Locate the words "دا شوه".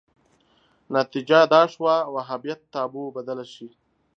1.53-1.95